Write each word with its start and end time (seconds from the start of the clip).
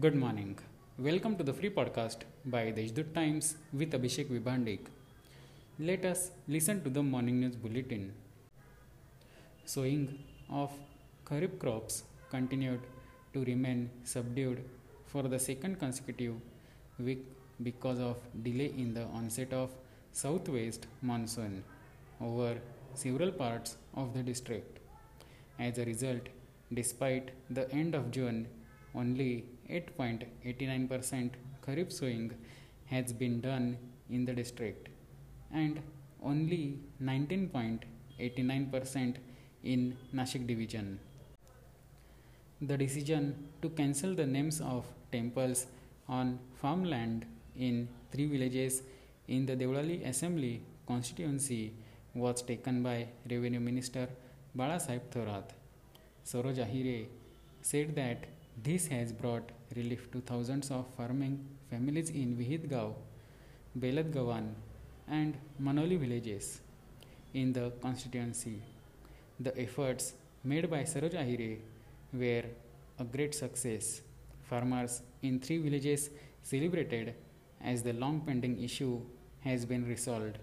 Good 0.00 0.16
morning. 0.16 0.58
Welcome 0.98 1.36
to 1.36 1.44
the 1.48 1.52
free 1.54 1.70
podcast 1.70 2.22
by 2.44 2.72
Deshdoot 2.76 3.14
Times 3.14 3.56
with 3.72 3.92
Abhishek 3.92 4.28
Vibhandik. 4.28 4.88
Let 5.78 6.04
us 6.04 6.32
listen 6.48 6.82
to 6.84 6.90
the 6.90 7.02
morning 7.02 7.38
news 7.40 7.54
bulletin. 7.54 8.12
Sowing 9.64 10.18
of 10.50 10.72
kharif 11.28 11.54
crops 11.60 12.02
continued 12.30 12.80
to 13.32 13.44
remain 13.44 13.88
subdued 14.02 14.64
for 15.06 15.22
the 15.22 15.38
second 15.38 15.78
consecutive 15.78 16.34
week 16.98 17.24
because 17.62 18.00
of 18.00 18.16
delay 18.42 18.72
in 18.76 18.92
the 18.92 19.06
onset 19.20 19.52
of 19.52 19.70
southwest 20.12 20.88
monsoon 21.00 21.62
over 22.20 22.52
several 22.94 23.30
parts 23.30 23.76
of 23.94 24.12
the 24.18 24.22
district. 24.32 24.78
As 25.60 25.78
a 25.78 25.86
result, 25.86 26.28
despite 26.74 27.30
the 27.48 27.70
end 27.70 27.94
of 27.94 28.10
June, 28.10 28.46
only 28.96 29.44
8.89% 29.70 31.30
kharif 31.64 31.92
sowing 31.98 32.32
has 32.86 33.12
been 33.12 33.40
done 33.40 33.76
in 34.10 34.24
the 34.24 34.32
district 34.32 34.88
and 35.52 35.80
only 36.22 36.78
19.89% 37.02 39.16
in 39.64 39.96
Nashik 40.14 40.46
division. 40.46 40.98
The 42.60 42.76
decision 42.76 43.48
to 43.62 43.68
cancel 43.70 44.14
the 44.14 44.26
names 44.26 44.60
of 44.60 44.86
temples 45.12 45.66
on 46.08 46.38
farmland 46.60 47.26
in 47.56 47.88
three 48.12 48.26
villages 48.26 48.82
in 49.28 49.46
the 49.46 49.56
Deolali 49.56 50.06
Assembly 50.06 50.62
constituency 50.86 51.72
was 52.14 52.42
taken 52.42 52.82
by 52.82 53.08
Revenue 53.30 53.60
Minister 53.60 54.08
Balasaheb 54.56 55.00
Thorat. 55.12 55.50
Saroj 56.24 56.58
Ahire 56.66 57.06
said 57.60 57.94
that 57.96 58.24
this 58.62 58.86
has 58.88 59.12
brought 59.12 59.50
relief 59.74 60.10
to 60.12 60.20
thousands 60.20 60.70
of 60.70 60.86
farming 60.96 61.46
families 61.70 62.10
in 62.10 62.36
Vihidgaon, 62.36 62.94
Beladgavan, 63.78 64.54
and 65.08 65.36
Manoli 65.62 65.98
villages 65.98 66.60
in 67.34 67.52
the 67.52 67.70
constituency. 67.82 68.62
The 69.38 69.58
efforts 69.60 70.14
made 70.42 70.70
by 70.70 70.84
Saroj 70.84 71.14
Ahire 71.14 71.58
were 72.12 72.44
a 72.98 73.04
great 73.04 73.34
success. 73.34 74.00
Farmers 74.44 75.02
in 75.22 75.38
three 75.38 75.58
villages 75.58 76.08
celebrated 76.42 77.14
as 77.60 77.82
the 77.82 77.92
long 77.92 78.20
pending 78.20 78.62
issue 78.62 79.00
has 79.40 79.66
been 79.66 79.86
resolved. 79.86 80.38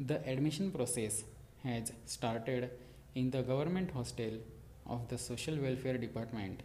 The 0.00 0.26
admission 0.28 0.72
process 0.72 1.22
has 1.62 1.92
started 2.04 2.70
in 3.14 3.30
the 3.30 3.42
government 3.42 3.92
hostel 3.92 4.38
of 4.86 5.08
the 5.08 5.18
Social 5.18 5.56
Welfare 5.56 5.98
Department. 5.98 6.62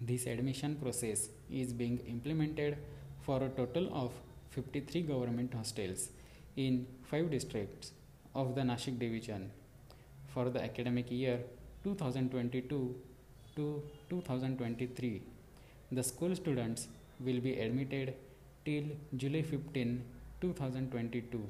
This 0.00 0.26
admission 0.26 0.76
process 0.76 1.28
is 1.50 1.72
being 1.72 1.98
implemented 2.06 2.78
for 3.22 3.42
a 3.42 3.48
total 3.48 3.90
of 3.92 4.12
53 4.50 5.02
government 5.02 5.54
hostels 5.54 6.10
in 6.56 6.86
5 7.10 7.30
districts 7.30 7.92
of 8.34 8.54
the 8.54 8.62
Nashik 8.62 8.98
division 8.98 9.50
for 10.28 10.50
the 10.50 10.62
academic 10.62 11.10
year 11.10 11.40
2022 11.84 12.94
to 13.56 13.82
2023. 14.10 15.22
The 15.90 16.02
school 16.02 16.34
students 16.36 16.88
will 17.20 17.40
be 17.40 17.58
admitted 17.58 18.14
till 18.64 18.84
July 19.16 19.42
15, 19.42 20.04
2022, 20.40 21.46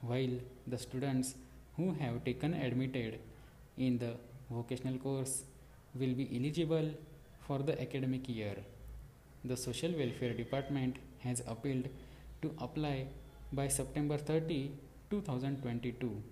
while 0.00 0.34
the 0.66 0.78
students 0.78 1.34
who 1.76 1.94
have 1.94 2.24
taken 2.24 2.54
admitted 2.54 3.18
in 3.78 3.98
the 3.98 4.14
vocational 4.52 4.98
course 4.98 5.44
will 5.94 6.14
be 6.14 6.28
eligible 6.36 6.90
for 7.46 7.58
the 7.58 7.80
academic 7.80 8.28
year. 8.28 8.56
The 9.44 9.56
Social 9.56 9.92
Welfare 9.92 10.34
Department 10.34 10.96
has 11.20 11.42
appealed 11.46 11.88
to 12.42 12.54
apply 12.58 13.06
by 13.52 13.68
September 13.68 14.18
30, 14.18 14.70
2022. 15.10 16.22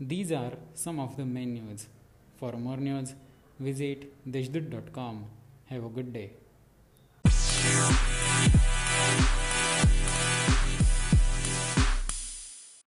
These 0.00 0.32
are 0.32 0.52
some 0.74 1.00
of 1.00 1.16
the 1.16 1.24
main 1.24 1.54
news. 1.54 1.88
For 2.36 2.52
more 2.52 2.76
news, 2.76 3.14
visit 3.58 4.12
deshdoot.com. 4.30 5.24
Have 5.66 5.84
a 5.84 5.88
good 5.88 6.12
day. 6.12 6.30